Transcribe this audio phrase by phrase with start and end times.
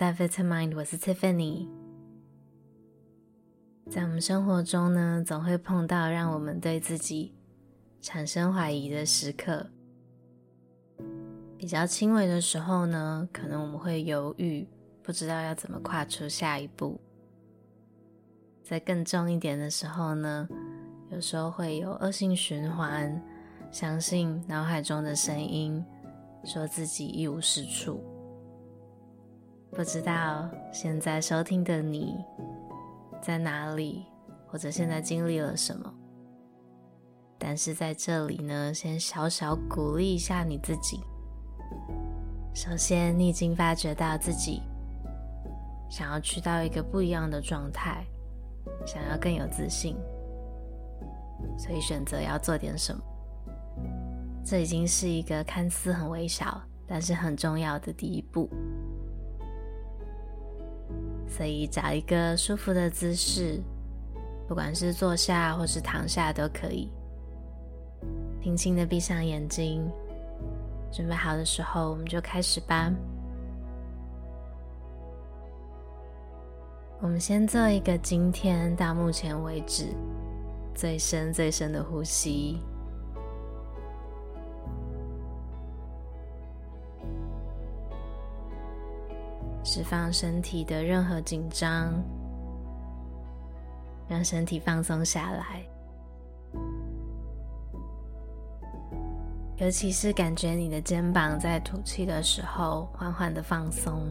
[0.00, 1.68] 到 Vitamind，我是 Tiffany。
[3.90, 7.34] 在我们生活中呢，总会碰到让我们对自己
[8.00, 9.66] 产生怀疑的时刻。
[11.58, 14.66] 比较轻微的时候呢，可能我们会犹豫，
[15.02, 16.98] 不知道要怎么跨出下一步。
[18.62, 20.48] 在更重一点的时候呢，
[21.10, 23.22] 有时候会有恶性循环，
[23.70, 25.84] 相信脑海中的声音，
[26.42, 28.02] 说自己一无是处。
[29.72, 32.16] 不知道现在收听的你
[33.22, 34.04] 在哪里，
[34.46, 35.92] 或者现在经历了什么？
[37.38, 41.00] 但是在这里呢，先小小鼓励一下你自己。
[42.52, 44.60] 首先，你已经发觉到自己
[45.88, 48.04] 想要去到一个不一样的状态，
[48.84, 49.96] 想要更有自信，
[51.56, 53.00] 所以选择要做点什么。
[54.44, 58.50] 这已经是一个看似很微小，但是很重要的第一步。
[61.30, 63.62] 所以找一个舒服的姿势，
[64.48, 66.90] 不管是坐下或是躺下都可以。
[68.42, 69.88] 轻轻的闭上眼睛，
[70.92, 72.92] 准备好的时候，我们就开始吧。
[77.00, 79.86] 我们先做一个今天到目前为止
[80.74, 82.58] 最深最深的呼吸。
[89.62, 91.92] 释放身体的任何紧张，
[94.08, 95.62] 让身体放松下来。
[99.56, 104.08] 尤其是感觉你的肩膀在吐气的时候缓缓的放松。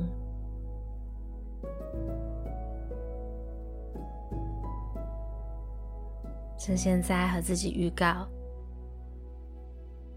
[6.55, 8.27] 趁现在和自己预告，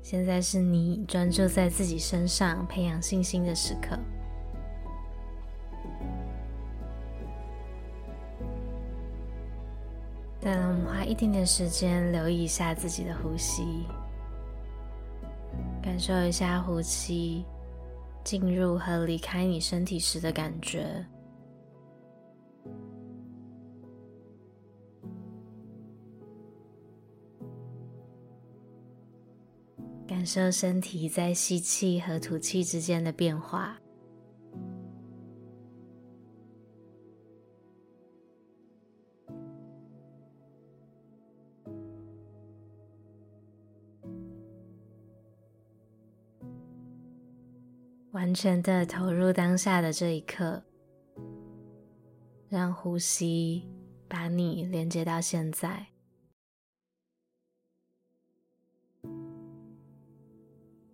[0.02, 3.98] 现在是你专注在自己身上、培养信心的时刻。
[10.42, 13.62] 再来，我们花一点点时间留意一下自己的呼吸，
[15.80, 17.44] 感受一下呼气
[18.24, 21.06] 进入和离开你身体时的感觉，
[30.08, 33.78] 感受身体在吸气和吐气之间的变化。
[48.12, 50.62] 完全的投入当下的这一刻，
[52.50, 53.66] 让呼吸
[54.06, 55.86] 把你连接到现在。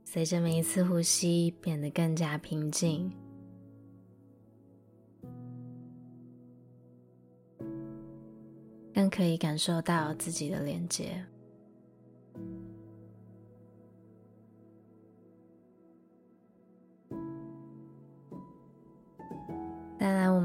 [0.04, 3.12] 随着每一次呼吸，变得更加平静，
[8.94, 11.26] 更可以感受到自己的连接。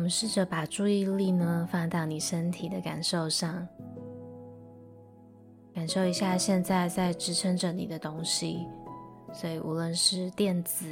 [0.04, 3.66] 我们试着把注意力呢放到你身体的感受上，
[5.74, 8.68] 感受一下现在在支撑着你的东西。
[9.32, 10.86] 所以，无论是垫子、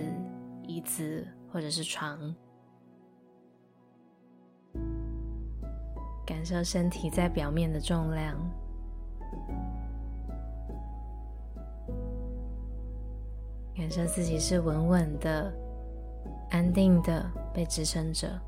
[0.63, 2.33] 椅子或者是床，
[6.25, 8.37] 感受身体在表面的重量，
[13.75, 15.53] 感受自己是稳稳的、
[16.51, 18.41] 安定的被支撑着。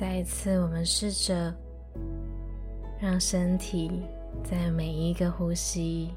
[0.00, 1.54] 再一次，我们试着
[2.98, 4.02] 让身体
[4.42, 6.14] 在每一个呼吸，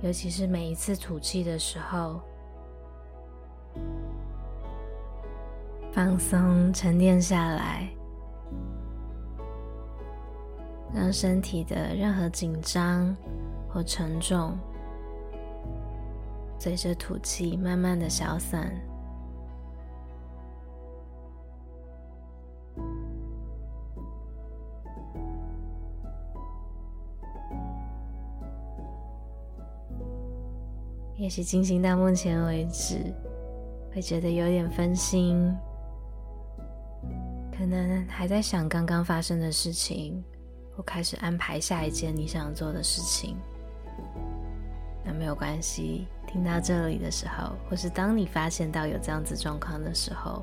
[0.00, 2.20] 尤其是每一次吐气的时候，
[5.90, 7.90] 放松、沉淀下来，
[10.94, 13.12] 让身体的任何紧张
[13.68, 14.56] 或沉重，
[16.60, 18.72] 随着吐气慢慢的消散。
[31.30, 32.96] 也许进行到目前为止，
[33.94, 35.56] 会觉得有点分心，
[37.56, 40.20] 可能还在想刚刚发生的事情，
[40.74, 43.36] 或开始安排下一件你想做的事情。
[45.04, 50.42] 那没有关系，听到这里的时候，或是当你发现到有这样子状况的时候，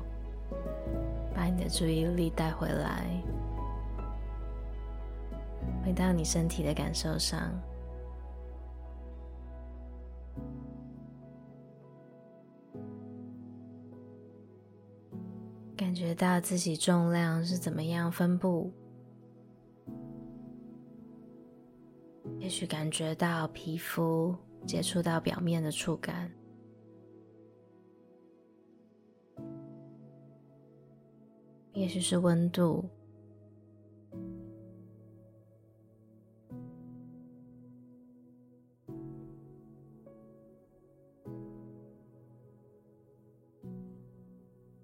[1.34, 3.04] 把你的注意力带回来，
[5.84, 7.52] 回到你身体的感受上，
[15.88, 18.70] 感觉到自己重量是怎么样分布。
[22.38, 24.36] 也许感觉到皮肤
[24.66, 26.30] 接触到表面的触感，
[31.72, 32.86] 也许是温度，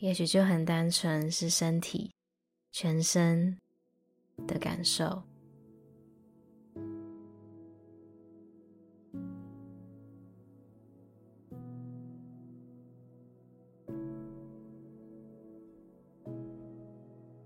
[0.04, 2.10] 也许就很单纯是身体、
[2.70, 3.56] 全身
[4.46, 5.22] 的感受。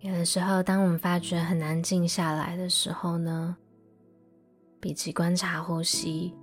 [0.00, 3.56] 有的时候，当我们发觉很难静下来的时候呢，
[4.81, 6.34] 比起观察呼吸，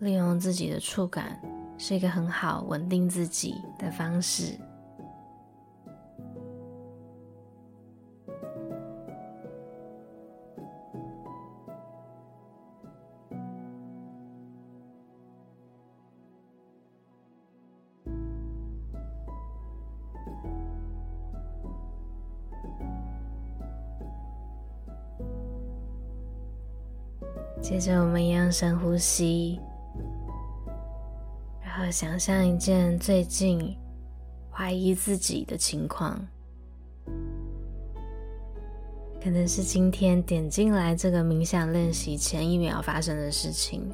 [0.00, 1.40] 利用自己的触感
[1.78, 4.58] 是一个很好稳定自己的方式。
[27.80, 29.58] 着，我们一样深呼吸，
[31.64, 33.74] 然后想象一件最近
[34.50, 36.20] 怀疑自己的情况，
[39.22, 43.90] 可能是今天点进来这个冥想练习前一秒发生的事情，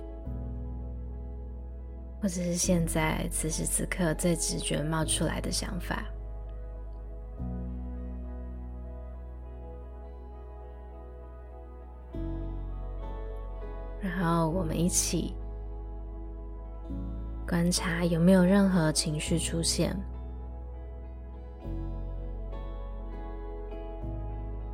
[2.21, 6.05] 或者是现在此时此刻最直觉冒出来的想法。
[14.87, 15.35] 一起。
[17.49, 19.97] 观察有没有任何情绪出现，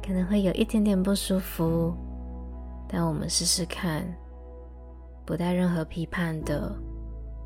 [0.07, 1.95] 可能会有一点点不舒服，
[2.87, 4.05] 但我们试试看，
[5.25, 6.71] 不带任何批判的，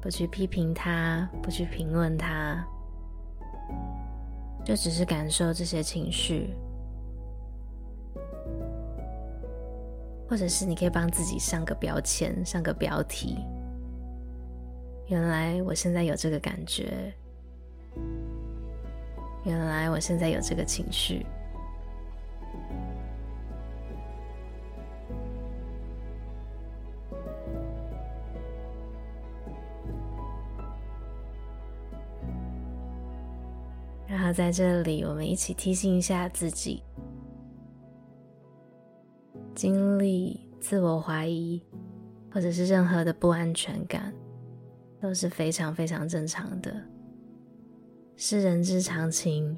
[0.03, 2.67] 不去批评他，不去评论他，
[4.65, 6.53] 就只是感受这些情绪。
[10.29, 13.39] 或者是你可以帮自己上个标签，上个标题。
[15.09, 17.13] 原来我现在有这个感觉，
[19.45, 21.25] 原来我现在有这个情绪。
[34.09, 36.83] 然后在这里，我们一起提醒一下自己。
[39.57, 41.63] 经历自我怀疑，
[42.31, 44.13] 或者是任何的不安全感，
[45.01, 46.79] 都是非常非常正常的，
[48.17, 49.57] 是人之常情，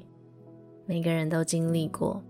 [0.85, 2.23] 每个人都经历过。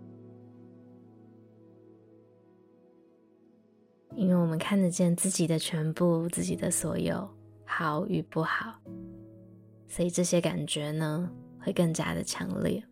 [4.16, 7.30] 因为我们看得见自己的全部，自己的所有，
[7.66, 8.82] 好与不好，
[9.88, 12.84] 所以这些感觉呢，会更加的强烈。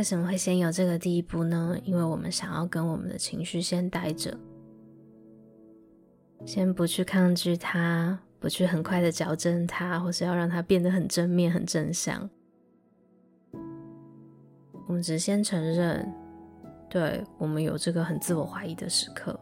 [0.00, 1.76] 为什么会先有这个第一步呢？
[1.84, 4.34] 因为我们想要跟我们的情绪先待着，
[6.46, 12.30] 先不去抗拒它，不去很快的矫正它，或是要让它变得很正面、很正向。
[14.88, 16.10] 我们只先承认，
[16.88, 19.38] 对，我们有这个很自我怀疑的时刻。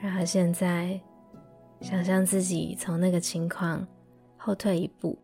[0.00, 1.00] 然后现在。
[1.82, 3.84] 想象自己从那个情况
[4.36, 5.18] 后退一步，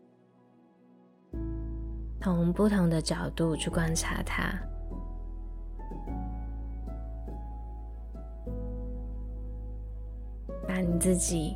[2.21, 4.53] 从不同的角度去观察它，
[10.67, 11.55] 把你自己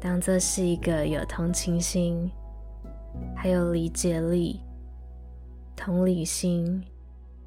[0.00, 2.30] 当做是一个有同情心、
[3.34, 4.60] 还有理解力、
[5.74, 6.80] 同理心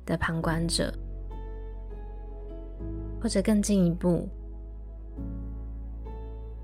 [0.06, 0.94] 的旁观者，
[3.22, 4.28] 或者更进一步。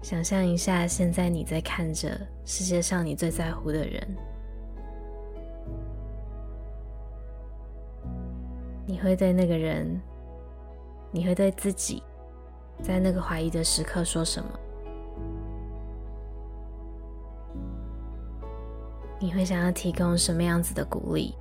[0.03, 4.05] 想象一下，现在你在看着世界上你最在乎的人，
[8.85, 9.97] 你会对那个人，
[11.09, 12.03] 你会对自己，
[12.81, 14.59] 在那个怀疑的时刻说什么？
[19.19, 21.33] 你会想要提供什么样子的鼓励？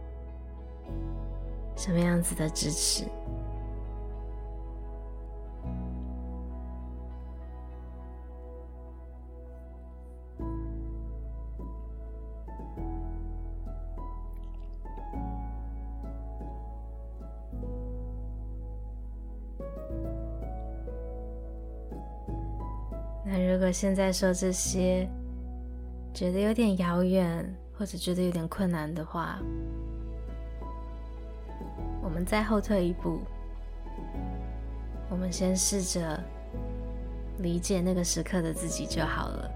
[1.75, 3.04] 什么样子的支持？
[23.73, 25.09] 现在说这些，
[26.12, 27.43] 觉得有点遥远，
[27.76, 29.38] 或者觉得有点困难的话，
[32.02, 33.21] 我们再后退一步，
[35.09, 36.23] 我们先试着
[37.38, 39.50] 理解那个时刻的自己就好了。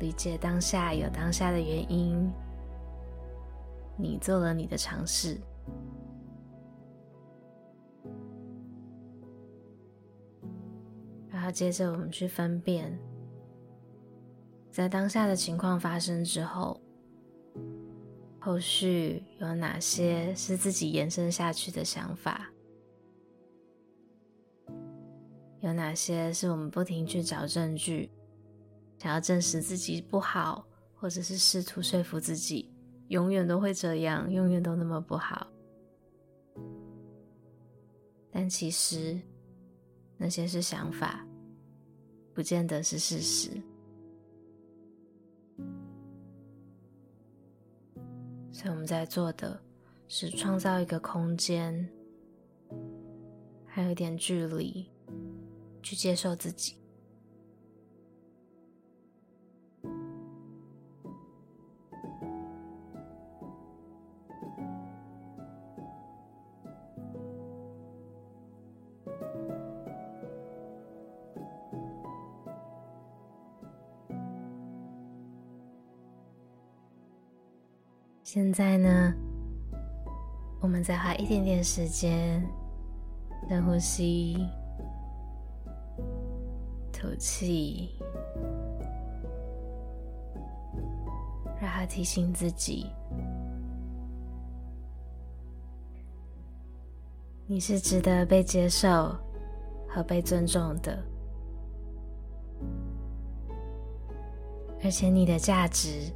[0.00, 2.32] 理解当下有当下的原因，
[3.96, 5.38] 你做了你的尝试。
[11.50, 12.98] 接着，我们去分辨，
[14.70, 16.80] 在当下的情况发生之后，
[18.38, 22.50] 后续有哪些是自己延伸下去的想法，
[25.60, 28.10] 有哪些是我们不停去找证据，
[28.96, 32.72] 想要证实自己不好，或者是试图说服自己，
[33.08, 35.46] 永远都会这样，永远都那么不好。
[38.30, 39.20] 但其实，
[40.16, 41.24] 那些是想法。
[42.38, 43.50] 不见得是事实，
[48.52, 49.60] 所以我们在做的
[50.06, 51.90] 是创造一个空间，
[53.66, 54.88] 还有一点距离，
[55.82, 56.76] 去接受自己。
[78.30, 79.14] 现在呢，
[80.60, 82.46] 我们再花一点点时间，
[83.48, 84.36] 深呼吸，
[86.92, 87.88] 吐气，
[91.58, 92.92] 然后提醒自己，
[97.46, 99.16] 你是值得被接受
[99.88, 101.02] 和被尊重的，
[104.84, 106.12] 而且你的价值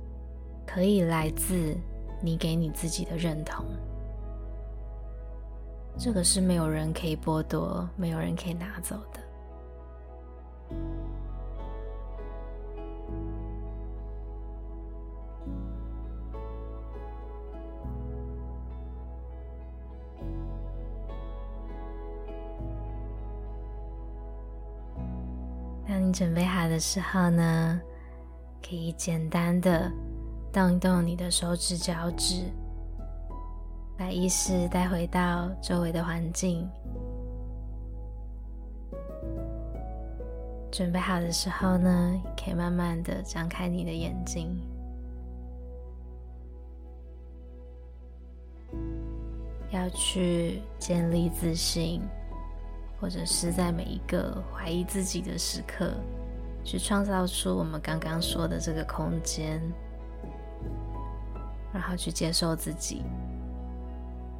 [0.66, 1.74] 可以来自。
[2.24, 3.66] 你给你自己的认同，
[5.98, 9.20] 这个是没有人可以剥夺，没有人可以拿走的。
[25.88, 27.80] 当你准备好的时候呢，
[28.62, 29.90] 可以简单的。
[30.52, 32.44] 动一动你的手指、脚趾，
[33.96, 36.68] 把意识带回到周围的环境。
[40.70, 44.54] 准备好的时候呢，可以慢慢的张开你的眼睛。
[49.70, 52.02] 要去建立自信，
[53.00, 55.94] 或者是在每一个怀疑自己的时刻，
[56.62, 59.62] 去创造出我们刚刚说的这个空间。
[61.72, 63.02] 然后去接受自己，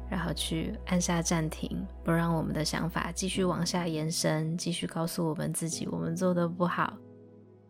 [0.09, 6.93] 然后去按下暂停，不让我们的想法继续往下延伸，继续告诉我们自己我们做的不好。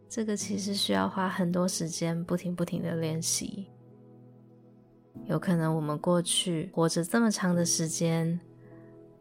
[0.09, 3.67] 这个其实需要花很多时间，不停不停的练习。
[5.25, 8.39] 有可能我们过去活着这么长的时间，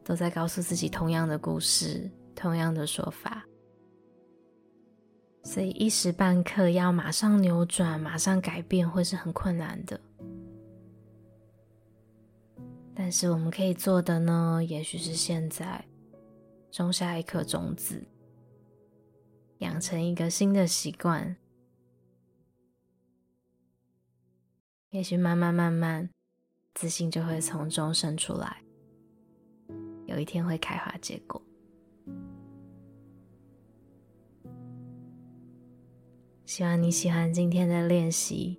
[0.03, 3.45] 都在告诉自己同样的故事，同样的说法。
[5.45, 10.01] 所以一时半刻要马上扭转、马上改变，会是很困难的。
[13.13, 15.85] 是我们可以做的呢，也许是现在
[16.71, 18.03] 种下一颗种子，
[19.59, 21.37] 养成一个新的习惯，
[24.89, 26.09] 也许慢慢慢慢，
[26.73, 28.63] 自信就会从中生出来，
[30.07, 31.41] 有一天会开花结果。
[36.47, 38.59] 希望你喜欢今天的练习，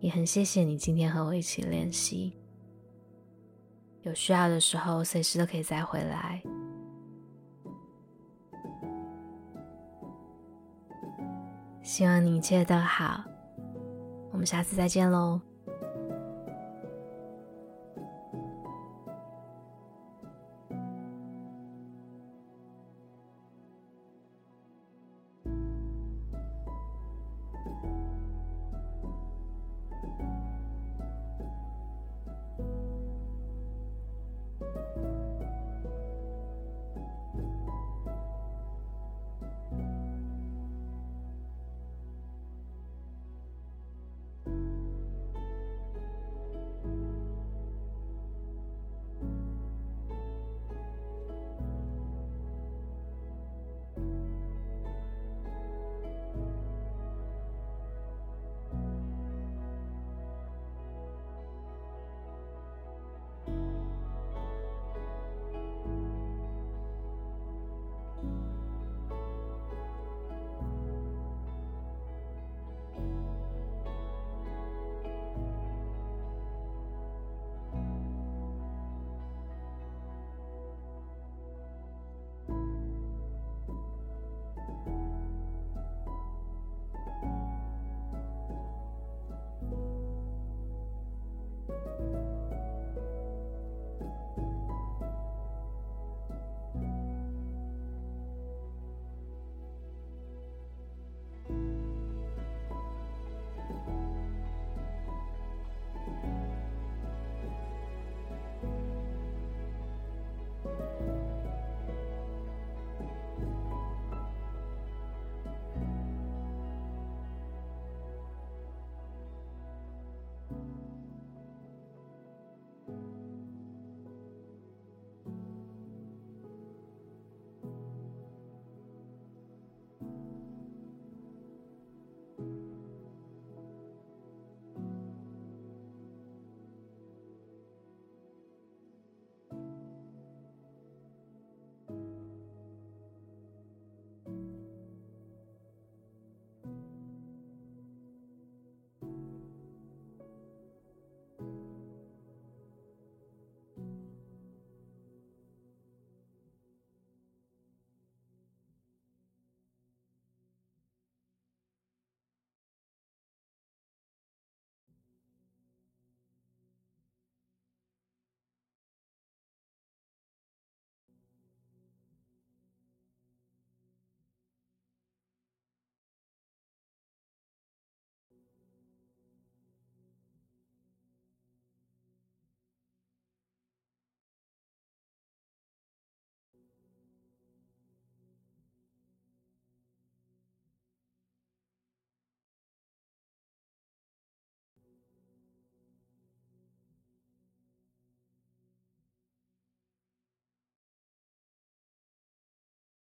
[0.00, 2.34] 也很谢谢你今天和我一起练习。
[4.04, 6.42] 有需要的时候，随时都可以再回来。
[11.82, 13.22] 希望你一切都好，
[14.30, 15.40] 我们下次再见喽。